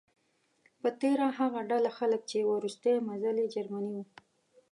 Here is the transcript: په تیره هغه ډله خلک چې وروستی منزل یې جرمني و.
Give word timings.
په 0.81 0.89
تیره 1.01 1.27
هغه 1.39 1.59
ډله 1.69 1.89
خلک 1.97 2.21
چې 2.29 2.37
وروستی 2.51 2.93
منزل 3.07 3.35
یې 3.41 3.47
جرمني 3.55 3.91
و. 3.97 4.03